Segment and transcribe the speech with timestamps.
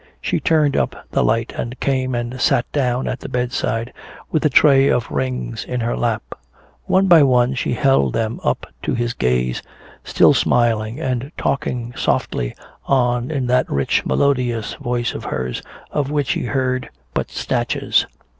[0.19, 3.93] She turned up the light, and came and sat down at the bedside
[4.31, 6.23] with a tray of rings in her lap.
[6.85, 9.61] One by one she held them up to his gaze,
[10.03, 12.55] still smiling and talking softly
[12.87, 15.61] on in that rich melodious voice of hers,
[15.91, 18.07] of which he heard but snatches.